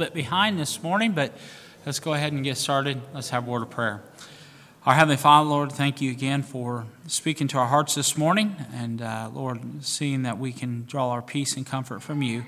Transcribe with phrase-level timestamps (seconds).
[0.00, 1.36] bit behind this morning, but
[1.84, 3.02] let's go ahead and get started.
[3.12, 4.02] Let's have a word of prayer.
[4.86, 8.56] Our Heavenly Father, Lord, thank you again for speaking to our hearts this morning.
[8.72, 12.46] And uh, Lord, seeing that we can draw our peace and comfort from you.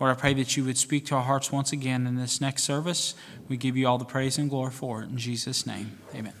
[0.00, 2.64] Lord, I pray that you would speak to our hearts once again in this next
[2.64, 3.14] service.
[3.48, 5.10] We give you all the praise and glory for it.
[5.10, 6.32] In Jesus' name, amen.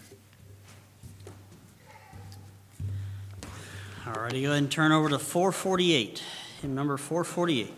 [4.06, 6.22] All righty, go ahead and turn over to 448,
[6.62, 7.70] hymn number 448.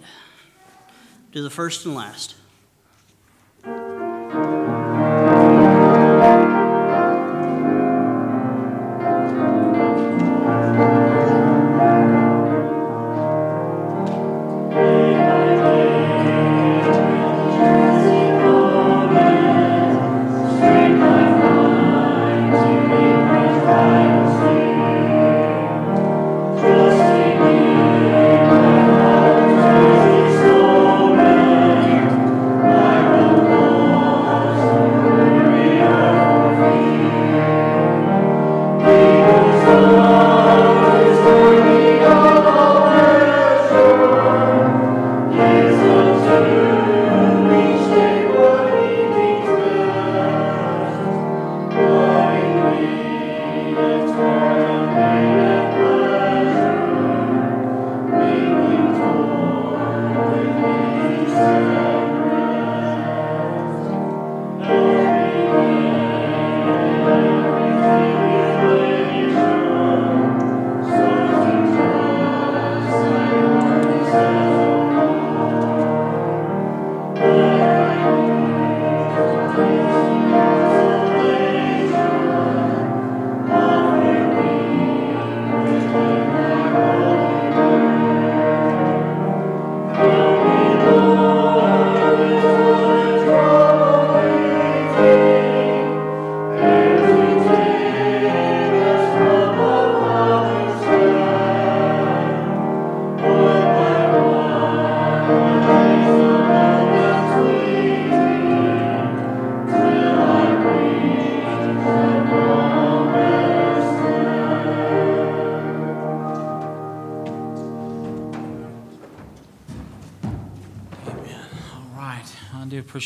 [1.33, 2.37] Do the first and last.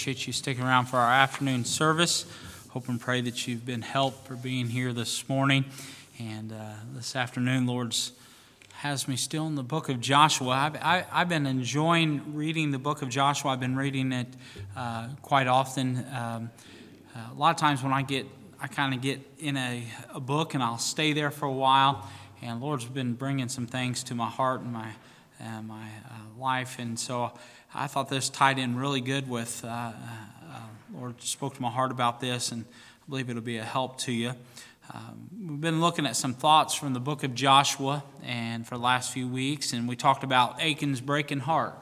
[0.00, 2.24] Appreciate you sticking around for our afternoon service.
[2.70, 5.66] Hope and pray that you've been helped for being here this morning.
[6.18, 8.12] And uh, this afternoon, Lord's
[8.70, 10.52] has me still in the book of Joshua.
[10.52, 13.50] I've, I, have been enjoying reading the book of Joshua.
[13.50, 14.28] I've been reading it
[14.74, 16.02] uh, quite often.
[16.16, 16.50] Um,
[17.14, 18.24] a lot of times when I get,
[18.58, 19.84] I kind of get in a,
[20.14, 22.08] a, book and I'll stay there for a while.
[22.40, 24.92] And Lord's been bringing some things to my heart and my,
[25.40, 26.78] uh, my uh, life.
[26.78, 27.32] And so
[27.74, 29.92] I thought this tied in really good with, uh, uh,
[30.94, 34.12] Lord spoke to my heart about this, and I believe it'll be a help to
[34.12, 34.34] you.
[34.92, 38.82] Um, we've been looking at some thoughts from the book of Joshua and for the
[38.82, 41.74] last few weeks, and we talked about Achan's breaking heart.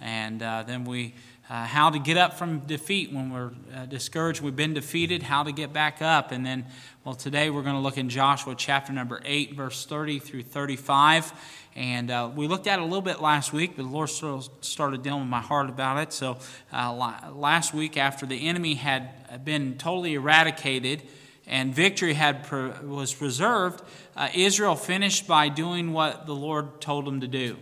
[0.00, 1.14] And uh, then we,
[1.52, 5.42] uh, how to get up from defeat when we're uh, discouraged, we've been defeated, how
[5.42, 6.32] to get back up.
[6.32, 6.64] And then,
[7.04, 11.30] well, today we're going to look in Joshua chapter number 8, verse 30 through 35.
[11.76, 15.02] And uh, we looked at it a little bit last week, but the Lord started
[15.02, 16.14] dealing with my heart about it.
[16.14, 16.38] So
[16.72, 21.02] uh, last week, after the enemy had been totally eradicated
[21.46, 22.50] and victory had
[22.82, 23.82] was preserved,
[24.16, 27.58] uh, Israel finished by doing what the Lord told them to do.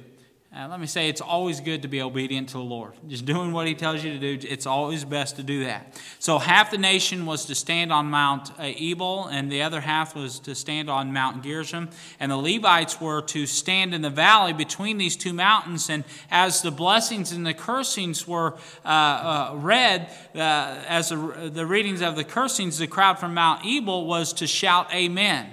[0.53, 2.95] Uh, let me say, it's always good to be obedient to the Lord.
[3.07, 5.97] Just doing what He tells you to do, it's always best to do that.
[6.19, 10.17] So, half the nation was to stand on Mount uh, Ebal, and the other half
[10.17, 11.89] was to stand on Mount Gerizim.
[12.19, 15.89] And the Levites were to stand in the valley between these two mountains.
[15.89, 16.03] And
[16.33, 22.03] as the blessings and the cursings were uh, uh read, uh, as the, the readings
[22.03, 25.47] of the cursings, the crowd from Mount Ebal was to shout, Amen.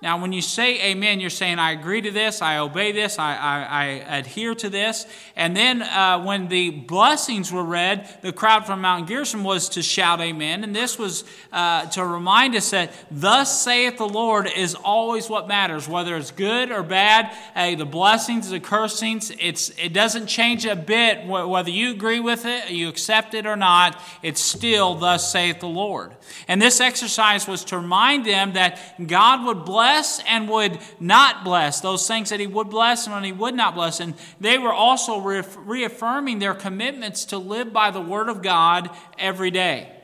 [0.00, 3.34] Now, when you say amen, you're saying, I agree to this, I obey this, I,
[3.34, 3.84] I, I
[4.18, 5.06] adhere to this.
[5.34, 9.82] And then uh, when the blessings were read, the crowd from Mount Gerizim was to
[9.82, 10.62] shout amen.
[10.62, 15.48] And this was uh, to remind us that, Thus saith the Lord is always what
[15.48, 17.36] matters, whether it's good or bad.
[17.54, 22.46] Hey, the blessings, the cursings, it's, it doesn't change a bit whether you agree with
[22.46, 24.00] it, you accept it or not.
[24.22, 26.12] It's still, Thus saith the Lord.
[26.46, 31.44] And this exercise was to remind them that God would bless bless and would not
[31.44, 34.00] bless, those things that he would bless and when he would not bless.
[34.00, 39.50] And they were also reaffirming their commitments to live by the word of God every
[39.50, 39.97] day.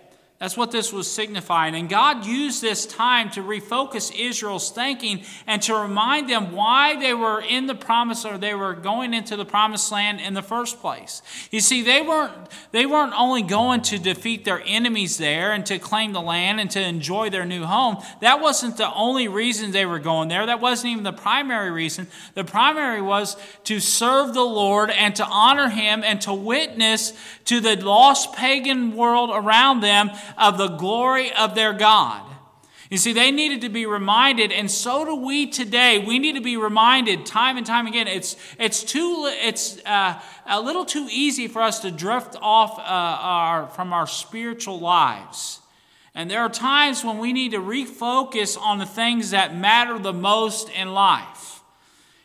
[0.44, 1.75] That's what this was signifying.
[1.75, 7.14] And God used this time to refocus Israel's thinking and to remind them why they
[7.14, 10.81] were in the promise or they were going into the promised land in the first
[10.81, 11.23] place.
[11.50, 12.35] You see, they weren't,
[12.73, 16.70] they weren't only going to defeat their enemies there and to claim the land and
[16.73, 17.96] to enjoy their new home.
[18.20, 20.44] That wasn't the only reason they were going there.
[20.44, 22.06] That wasn't even the primary reason.
[22.35, 27.14] The primary was to serve the Lord and to honor Him and to witness
[27.46, 32.23] to the lost pagan world around them of the glory of their God.
[32.91, 35.99] You see, they needed to be reminded, and so do we today.
[35.99, 38.07] We need to be reminded time and time again.
[38.07, 42.83] It's, it's, too, it's uh, a little too easy for us to drift off uh,
[42.83, 45.61] our, from our spiritual lives.
[46.15, 50.13] And there are times when we need to refocus on the things that matter the
[50.13, 51.63] most in life.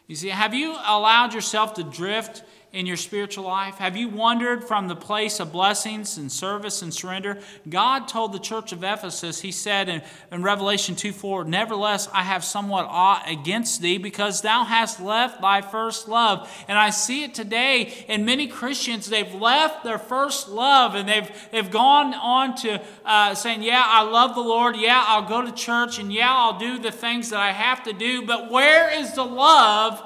[0.08, 3.76] You see, have you allowed yourself to drift in your spiritual life?
[3.76, 7.40] Have you wandered from the place of blessings and service and surrender?
[7.68, 12.22] God told the church of Ephesus, He said in, in Revelation 2 4, Nevertheless, I
[12.22, 16.48] have somewhat aught against thee because thou hast left thy first love.
[16.68, 21.30] And I see it today in many Christians, they've left their first love and they've,
[21.52, 24.76] they've gone on to uh, saying, Yeah, I love the Lord.
[24.78, 25.98] Yeah, I'll go to church.
[25.98, 28.28] And yeah, I'll do the things that I have to do.
[28.28, 30.04] But where is the love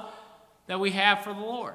[0.66, 1.74] that we have for the Lord?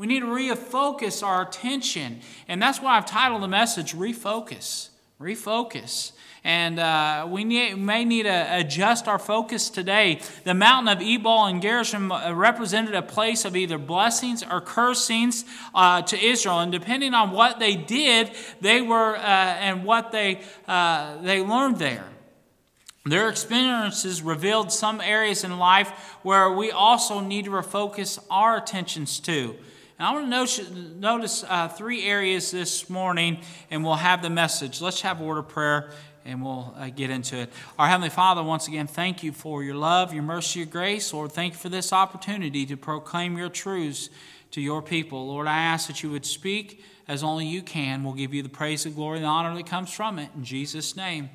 [0.00, 2.20] We need to refocus our attention.
[2.48, 4.88] And that's why I've titled the message Refocus.
[5.20, 6.12] Refocus.
[6.42, 10.22] And uh, we need, may need to adjust our focus today.
[10.44, 15.44] The mountain of Ebal and Gerizim uh, represented a place of either blessings or cursings
[15.74, 16.60] uh, to Israel.
[16.60, 18.30] And depending on what they did,
[18.62, 22.06] they were, uh, and what they, uh, they learned there.
[23.04, 25.90] Their experiences revealed some areas in life
[26.22, 29.56] where we also need to refocus our attentions to.
[30.00, 34.30] And I want to notice, notice uh, three areas this morning, and we'll have the
[34.30, 34.80] message.
[34.80, 35.90] Let's have a word of prayer,
[36.24, 37.52] and we'll uh, get into it.
[37.78, 41.12] Our Heavenly Father, once again, thank you for your love, your mercy, your grace.
[41.12, 44.08] Lord, thank you for this opportunity to proclaim your truths
[44.52, 45.26] to your people.
[45.26, 48.02] Lord, I ask that you would speak as only you can.
[48.02, 50.30] We'll give you the praise, the glory, and the honor that comes from it.
[50.34, 51.28] In Jesus' name.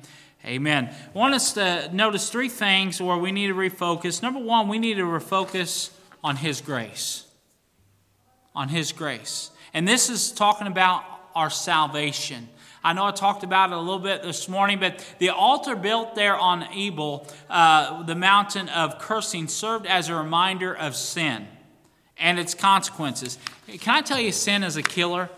[0.44, 0.92] Amen.
[0.92, 4.22] I want us to notice three things where we need to refocus.
[4.22, 5.90] Number one, we need to refocus
[6.24, 7.25] on His grace
[8.56, 9.52] on His grace.
[9.72, 11.04] And this is talking about
[11.36, 12.48] our salvation.
[12.82, 16.14] I know I talked about it a little bit this morning, but the altar built
[16.14, 21.46] there on Ebal, uh, the mountain of cursing, served as a reminder of sin
[22.16, 23.38] and its consequences.
[23.80, 25.28] Can I tell you, sin is a killer?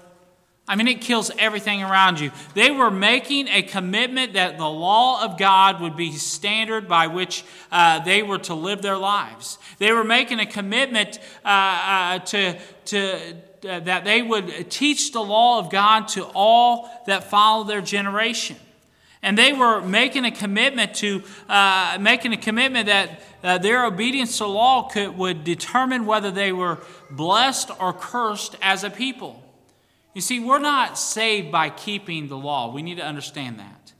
[0.69, 2.31] I mean, it kills everything around you.
[2.53, 7.43] They were making a commitment that the law of God would be standard by which
[7.73, 9.59] uh, they were to live their lives.
[9.79, 13.37] They were making a commitment uh, uh, to, to,
[13.67, 18.57] uh, that they would teach the law of God to all that follow their generation.
[19.23, 24.39] And they were making a commitment to uh, making a commitment that uh, their obedience
[24.39, 26.79] to law could, would determine whether they were
[27.11, 29.43] blessed or cursed as a people.
[30.19, 32.73] You see, we're not saved by keeping the law.
[32.73, 33.93] We need to understand that.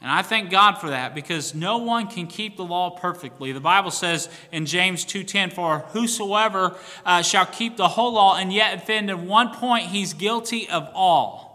[0.00, 3.50] And I thank God for that because no one can keep the law perfectly.
[3.50, 8.52] The Bible says in James 2:10 for whosoever uh, shall keep the whole law and
[8.52, 11.53] yet offend in one point he's guilty of all.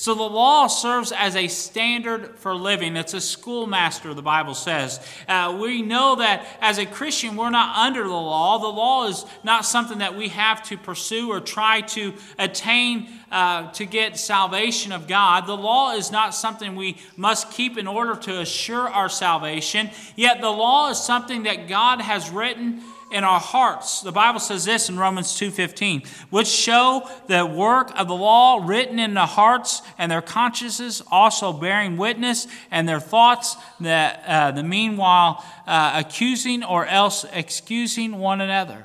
[0.00, 2.96] So the law serves as a standard for living.
[2.96, 5.00] It's a schoolmaster, the Bible says.
[5.26, 8.58] Uh, we know that as a Christian, we're not under the law.
[8.58, 13.72] The law is not something that we have to pursue or try to attain uh,
[13.72, 15.48] to get salvation of God.
[15.48, 19.90] The law is not something we must keep in order to assure our salvation.
[20.14, 24.02] Yet the law is something that God has written in our hearts.
[24.02, 28.98] The Bible says this in Romans 2:15, which show the work of the law written
[28.98, 34.62] in the hearts and their consciences also bearing witness and their thoughts that uh, the
[34.62, 38.84] meanwhile uh, accusing or else excusing one another.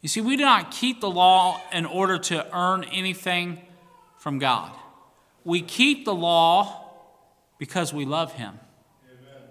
[0.00, 3.60] You see, we do not keep the law in order to earn anything
[4.18, 4.72] from God.
[5.44, 6.90] We keep the law
[7.58, 8.58] because we love him.
[9.08, 9.48] Amen.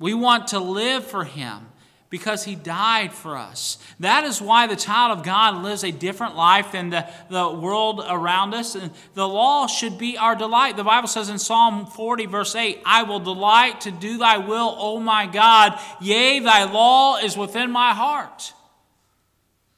[0.00, 1.68] We want to live for him
[2.16, 3.76] because he died for us.
[4.00, 8.02] That is why the child of God lives a different life than the, the world
[8.08, 8.74] around us.
[8.74, 10.78] And the law should be our delight.
[10.78, 14.74] The Bible says in Psalm 40, verse 8, I will delight to do thy will,
[14.78, 15.78] O my God.
[16.00, 18.54] Yea, thy law is within my heart.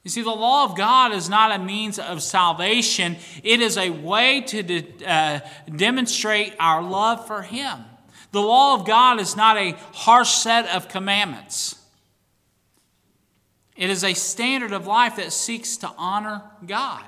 [0.05, 3.89] You see, the law of God is not a means of salvation, it is a
[3.89, 5.41] way to de- uh,
[5.75, 7.79] demonstrate our love for Him.
[8.31, 11.78] The law of God is not a harsh set of commandments.
[13.79, 17.05] It is a standard of life that seeks to honor God.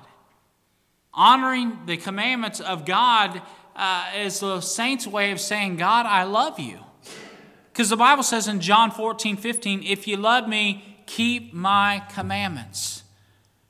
[1.14, 3.42] Honoring the commandments of God
[3.76, 6.80] uh, is the saint's way of saying, God, I love you.
[7.74, 13.04] Because the Bible says in John 14, 15, if you love me, keep my commandments.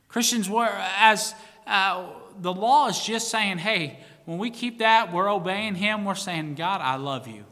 [0.08, 1.34] Christians, were, as
[1.66, 2.08] uh,
[2.40, 6.54] the law is just saying, hey, when we keep that, we're obeying Him, we're saying,
[6.54, 7.46] God, I love you.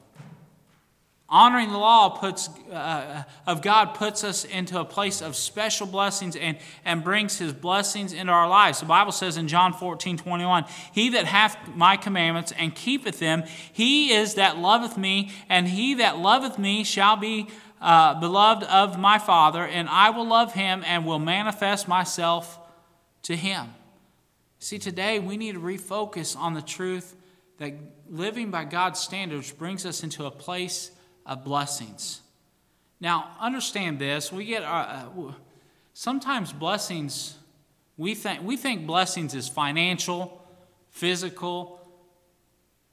[1.31, 6.36] Honoring the law puts, uh, of God puts us into a place of special blessings
[6.36, 8.79] and, and brings his blessings into our lives.
[8.79, 13.43] The Bible says in John 14, 21, He that hath my commandments and keepeth them,
[13.71, 17.48] he is that loveth me, and he that loveth me shall be
[17.79, 22.59] uh, beloved of my Father, and I will love him and will manifest myself
[23.24, 23.67] to him.
[24.57, 27.15] See, today we need to refocus on the truth
[27.59, 27.74] that
[28.09, 30.89] living by God's standards brings us into a place
[31.29, 32.21] of blessings.
[33.00, 34.31] Now, understand this.
[34.31, 35.31] We get uh, uh,
[35.93, 37.38] sometimes blessings.
[37.98, 40.43] We think we think blessings is financial,
[40.89, 41.79] physical,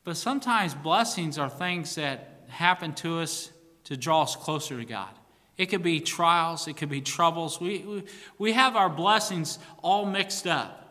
[0.05, 3.51] but sometimes blessings are things that happen to us
[3.85, 5.11] to draw us closer to God.
[5.57, 7.59] It could be trials, it could be troubles.
[7.59, 8.03] We, we,
[8.39, 10.87] we have our blessings all mixed up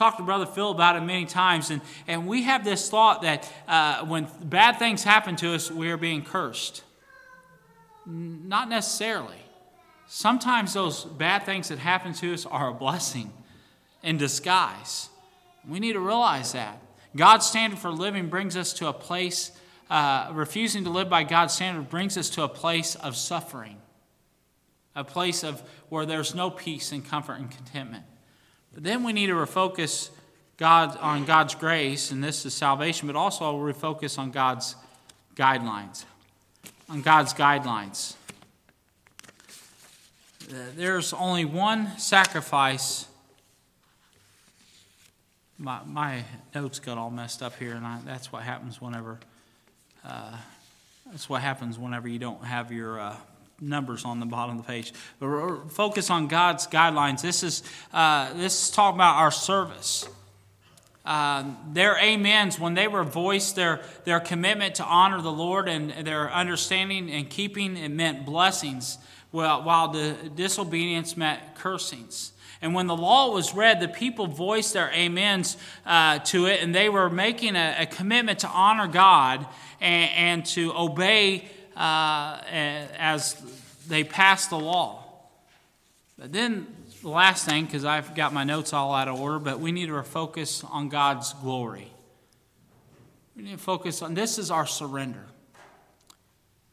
[0.00, 3.52] talked to Brother Phil about it many times, and, and we have this thought that
[3.68, 6.84] uh, when bad things happen to us, we are being cursed.
[8.10, 9.38] Not necessarily.
[10.08, 13.32] Sometimes those bad things that happen to us are a blessing
[14.02, 15.08] in disguise.
[15.68, 16.82] We need to realize that.
[17.14, 19.52] God's standard for living brings us to a place,
[19.88, 23.76] uh, refusing to live by God's standard brings us to a place of suffering,
[24.96, 28.04] a place of where there's no peace and comfort and contentment.
[28.72, 30.10] But then we need to refocus
[30.56, 34.74] God on God's grace, and this is salvation, but also refocus on God's
[35.36, 36.04] guidelines
[36.90, 38.14] on God's guidelines.
[40.76, 43.06] There's only one sacrifice.
[45.56, 49.20] My, my notes got all messed up here, and I, that's what happens whenever.
[50.04, 50.36] Uh,
[51.06, 53.16] that's what happens whenever you don't have your uh,
[53.60, 54.92] numbers on the bottom of the page.
[55.20, 57.22] But focus on God's guidelines.
[57.22, 60.08] This is uh, this is talking about our service.
[61.10, 66.06] Um, their amens, when they were voiced, their, their commitment to honor the Lord and
[66.06, 68.96] their understanding and keeping, it meant blessings,
[69.32, 72.30] while, while the disobedience meant cursings.
[72.62, 76.72] And when the law was read, the people voiced their amens uh, to it, and
[76.72, 79.44] they were making a, a commitment to honor God
[79.80, 83.34] and, and to obey uh, as
[83.88, 85.04] they passed the law.
[86.16, 86.68] But then
[87.02, 89.86] the last thing, because I've got my notes all out of order, but we need
[89.86, 91.90] to focus on God's glory.
[93.36, 95.26] We need to focus on this is our surrender.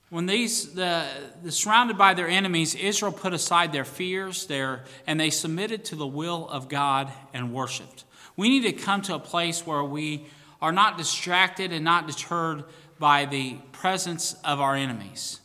[0.09, 1.05] When these the,
[1.43, 5.95] the surrounded by their enemies, Israel put aside their fears, their and they submitted to
[5.95, 8.05] the will of God and worshiped.
[8.37, 10.27] We need to come to a place where we
[10.61, 12.63] are not distracted and not deterred
[12.99, 15.39] by the presence of our enemies.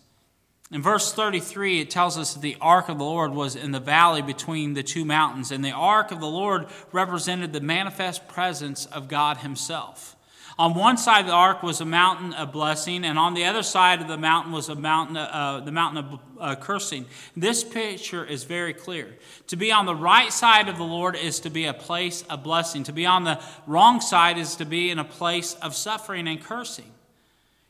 [0.73, 3.81] In verse 33, it tells us that the ark of the Lord was in the
[3.81, 8.87] valley between the two mountains, and the ark of the Lord represented the manifest presence
[8.87, 10.17] of God Himself.
[10.59, 13.63] On one side of the ark was a mountain of blessing, and on the other
[13.63, 17.05] side of the mountain was a mountain, uh, the mountain of uh, cursing.
[17.37, 19.15] This picture is very clear.
[19.49, 22.43] To be on the right side of the Lord is to be a place of
[22.43, 22.85] blessing.
[22.85, 26.43] To be on the wrong side is to be in a place of suffering and
[26.43, 26.93] cursing.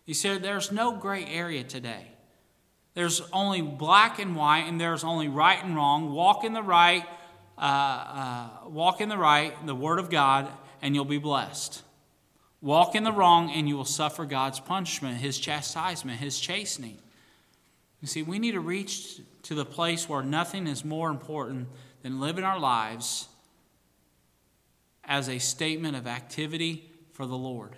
[0.07, 2.12] You see, there's no gray area today.
[2.95, 6.13] There's only black and white, and there's only right and wrong.
[6.13, 7.05] Walk in the right,
[7.57, 10.49] uh, uh, walk in the right, the Word of God,
[10.83, 11.83] and you'll be blessed.
[12.61, 16.99] Walk in the wrong, and you will suffer God's punishment, His chastisement, His chastening.
[18.01, 21.69] You see, we need to reach to the place where nothing is more important
[22.03, 23.29] than living our lives
[25.05, 27.77] as a statement of activity for the Lord.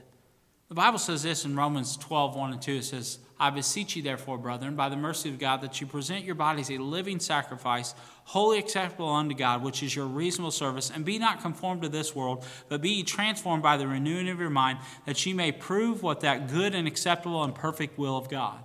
[0.68, 2.72] The Bible says this in Romans 12, 1 and 2.
[2.72, 6.24] It says, I beseech you, therefore, brethren, by the mercy of God, that you present
[6.24, 11.04] your bodies a living sacrifice, holy acceptable unto God, which is your reasonable service, and
[11.04, 14.50] be not conformed to this world, but be ye transformed by the renewing of your
[14.50, 18.60] mind, that ye may prove what that good and acceptable and perfect will of God.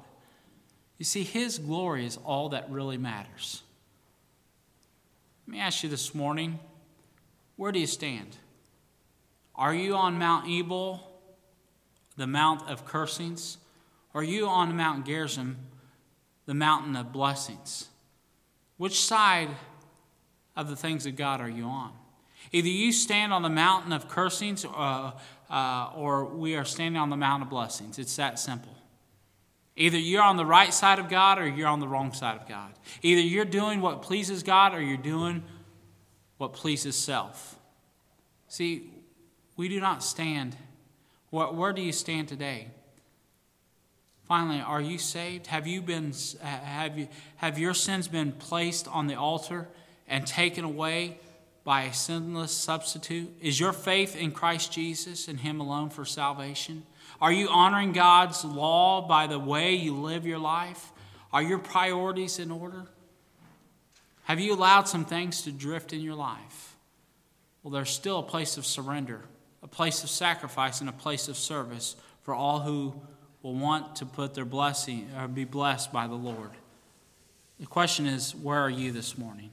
[0.99, 3.63] You see, His glory is all that really matters.
[5.47, 6.59] Let me ask you this morning
[7.55, 8.38] where do you stand?
[9.55, 11.05] Are you on Mount Ebal,
[12.15, 13.57] the Mount of cursings?
[14.13, 15.57] Are you on Mount Gerizim,
[16.45, 17.89] the mountain of blessings?
[18.77, 19.49] Which side
[20.55, 21.91] of the things of God are you on?
[22.51, 25.11] Either you stand on the mountain of cursings uh,
[25.49, 27.99] uh, or we are standing on the mountain of blessings.
[27.99, 28.75] It's that simple.
[29.75, 32.47] Either you're on the right side of God or you're on the wrong side of
[32.47, 32.73] God.
[33.01, 35.43] Either you're doing what pleases God or you're doing
[36.37, 37.57] what pleases self.
[38.47, 38.91] See,
[39.55, 40.55] we do not stand
[41.29, 42.69] Where, where do you stand today?
[44.29, 45.48] Finally, are you saved?
[45.48, 47.07] Have you been have you
[47.38, 49.67] have your sins been placed on the altar
[50.07, 51.17] and taken away
[51.63, 53.36] by a sinless substitute?
[53.41, 56.83] Is your faith in Christ Jesus and him alone for salvation?
[57.19, 60.91] Are you honoring God's law by the way you live your life?
[61.33, 62.86] Are your priorities in order?
[64.25, 66.75] Have you allowed some things to drift in your life?
[67.63, 69.21] Well, there's still a place of surrender,
[69.63, 72.93] a place of sacrifice, and a place of service for all who
[73.41, 76.51] will want to put their blessing or be blessed by the Lord.
[77.60, 79.50] The question is, where are you this morning?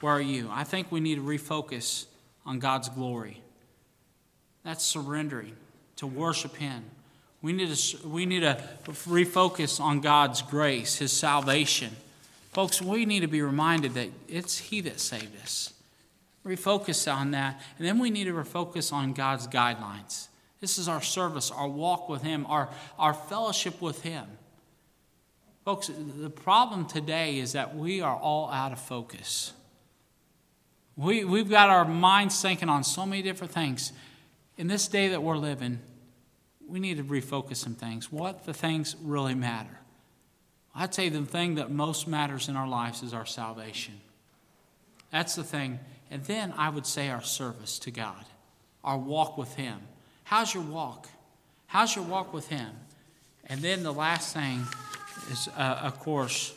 [0.00, 0.48] Where are you?
[0.50, 2.06] I think we need to refocus
[2.44, 3.40] on God's glory.
[4.62, 5.56] That's surrendering
[5.96, 6.84] to worship Him.
[7.42, 11.90] We need to, we need to refocus on God's grace, His salvation.
[12.52, 15.72] Folks, we need to be reminded that it's He that saved us.
[16.44, 17.60] Refocus on that.
[17.78, 20.28] And then we need to refocus on God's guidelines.
[20.64, 24.24] This is our service, our walk with Him, our, our fellowship with Him.
[25.62, 29.52] Folks, the problem today is that we are all out of focus.
[30.96, 33.92] We, we've got our minds thinking on so many different things.
[34.56, 35.80] In this day that we're living,
[36.66, 38.10] we need to refocus some things.
[38.10, 39.80] What the things really matter?
[40.74, 44.00] I'd say the thing that most matters in our lives is our salvation.
[45.12, 45.80] That's the thing.
[46.10, 48.24] And then I would say our service to God,
[48.82, 49.80] our walk with Him.
[50.24, 51.08] How's your walk?
[51.66, 52.70] How's your walk with Him?
[53.46, 54.66] And then the last thing
[55.30, 56.54] is, uh, of course,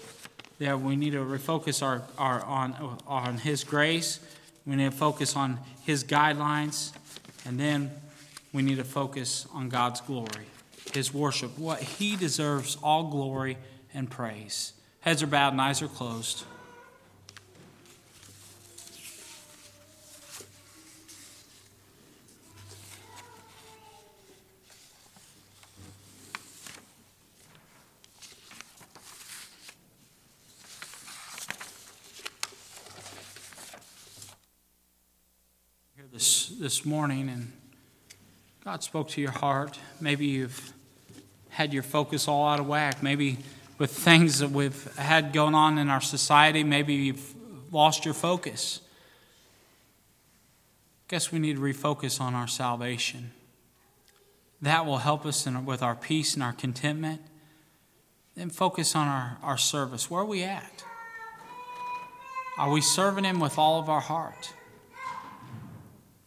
[0.60, 4.20] that we need to refocus our, our, on, on His grace.
[4.66, 6.94] We need to focus on His guidelines.
[7.46, 7.92] And then
[8.54, 10.48] we need to focus on God's glory,
[10.94, 11.58] His worship.
[11.60, 13.58] What He deserves all glory
[13.94, 14.74] and praise.
[15.02, 16.44] Heads are bowed and eyes are closed.
[36.28, 37.54] This, this morning and
[38.66, 39.80] God spoke to your heart.
[40.02, 40.74] Maybe you've
[41.48, 43.02] had your focus all out of whack.
[43.02, 43.38] Maybe
[43.78, 47.34] with things that we've had going on in our society, maybe you've
[47.72, 48.82] lost your focus.
[51.06, 53.32] I Guess we need to refocus on our salvation.
[54.62, 57.22] That will help us in, with our peace and our contentment.
[58.36, 60.12] Then focus on our, our service.
[60.12, 60.84] Where are we at?
[62.58, 64.52] Are we serving Him with all of our heart?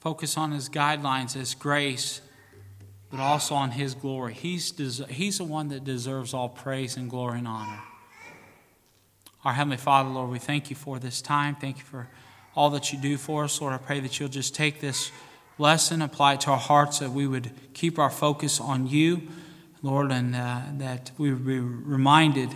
[0.01, 2.21] Focus on His guidelines, His grace,
[3.11, 4.35] but also on His glory.
[4.35, 7.81] He's, des- he's the one that deserves all praise and glory and honor.
[9.45, 11.55] Our Heavenly Father, Lord, we thank you for this time.
[11.55, 12.09] Thank you for
[12.55, 13.61] all that you do for us.
[13.61, 15.11] Lord, I pray that you'll just take this
[15.57, 19.29] lesson, apply it to our hearts, that we would keep our focus on you,
[19.83, 22.51] Lord, and uh, that we would be reminded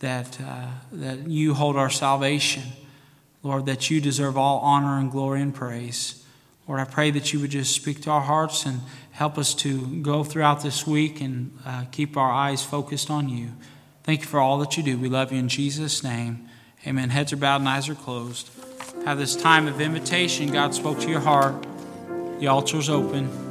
[0.00, 2.62] that, uh, that you hold our salvation.
[3.42, 6.23] Lord, that you deserve all honor and glory and praise.
[6.66, 8.80] Lord, I pray that you would just speak to our hearts and
[9.12, 13.50] help us to go throughout this week and uh, keep our eyes focused on you.
[14.02, 14.98] Thank you for all that you do.
[14.98, 16.48] We love you in Jesus' name.
[16.86, 17.10] Amen.
[17.10, 18.50] Heads are bowed and eyes are closed.
[19.04, 20.50] Have this time of invitation.
[20.52, 21.66] God spoke to your heart.
[22.40, 23.43] The altar's open.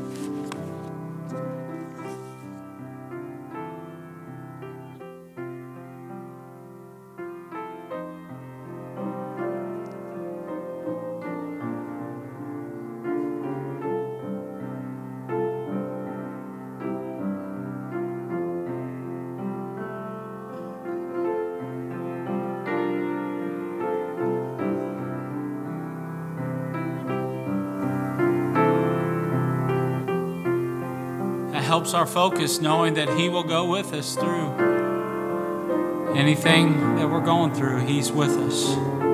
[31.74, 34.48] Helps our focus knowing that He will go with us through
[36.16, 37.80] anything that we're going through.
[37.80, 39.12] He's with us.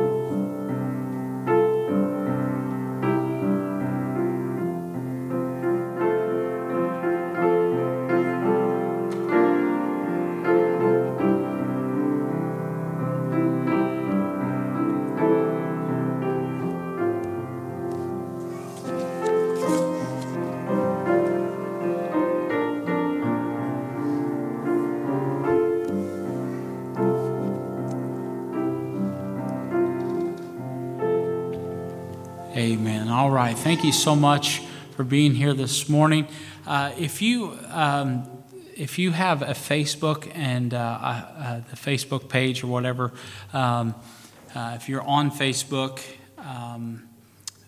[32.59, 33.57] All right.
[33.57, 34.59] Thank you so much
[34.97, 36.27] for being here this morning.
[36.67, 38.29] Uh, if you um,
[38.75, 43.13] if you have a Facebook and uh, uh, the Facebook page or whatever,
[43.53, 43.95] um,
[44.53, 46.01] uh, if you're on Facebook,
[46.37, 47.07] um,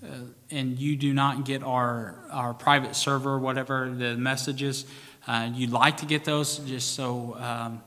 [0.04, 0.08] uh,
[0.50, 4.86] and you do not get our, our private server, whatever the messages,
[5.26, 7.82] uh, you'd like to get those, just so, um,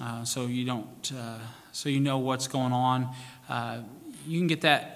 [0.00, 1.38] uh, so you don't, uh,
[1.72, 3.08] so you know what's going on.
[3.48, 3.78] Uh,
[4.26, 4.93] You can get that,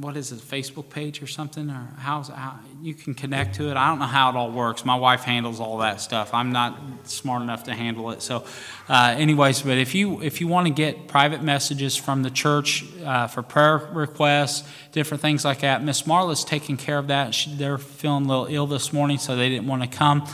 [0.00, 3.76] what is it, Facebook page or something, or how's, how, you can connect to it.
[3.76, 4.84] I don't know how it all works.
[4.84, 6.34] My wife handles all that stuff.
[6.34, 8.20] I'm not smart enough to handle it.
[8.20, 8.44] So
[8.88, 12.84] uh, anyways, but if you, if you want to get private messages from the church
[13.04, 17.34] uh, for prayer requests, different things like that, Miss Marla's taking care of that.
[17.34, 20.26] She, they're feeling a little ill this morning, so they didn't want to come.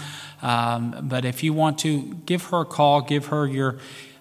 [0.42, 3.78] Um, But if you want to, give her a call, give her your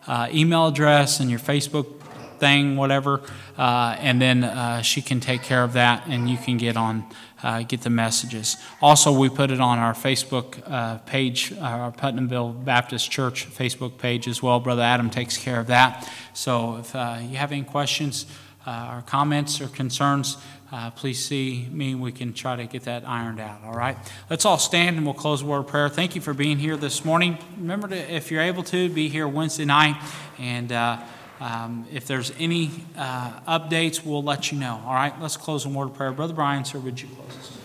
[0.07, 2.00] uh, email address and your Facebook
[2.41, 3.21] thing, whatever,
[3.57, 7.05] uh, and then uh, she can take care of that, and you can get on,
[7.43, 8.57] uh, get the messages.
[8.81, 14.27] Also, we put it on our Facebook uh, page, our Putnamville Baptist Church Facebook page
[14.27, 14.59] as well.
[14.59, 16.09] Brother Adam takes care of that.
[16.33, 18.25] So if uh, you have any questions
[18.65, 20.37] uh, or comments or concerns,
[20.71, 21.95] uh, please see me.
[21.95, 23.59] We can try to get that ironed out.
[23.65, 23.97] All right.
[24.29, 25.89] Let's all stand and we'll close a word of prayer.
[25.89, 27.37] Thank you for being here this morning.
[27.57, 29.97] Remember to, if you're able to, be here Wednesday night.
[30.39, 30.97] And uh,
[31.41, 34.79] um, if there's any uh, updates, we'll let you know.
[34.85, 35.19] All right.
[35.19, 36.11] Let's close in word of prayer.
[36.11, 37.57] Brother Brian, sir, would you close us?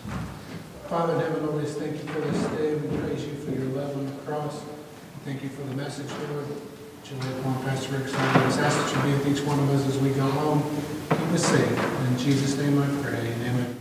[0.87, 2.73] Father in heaven, we thank you for this day.
[2.73, 4.63] We praise you for your love on the cross.
[5.23, 6.47] Thank you for the message, Lord.
[6.47, 8.15] lay upon Pastor Rick's.
[8.15, 10.63] I just ask that you be with each one of us as we go home.
[11.09, 12.07] Keep us safe.
[12.09, 13.31] In Jesus' name I pray.
[13.45, 13.76] Amen.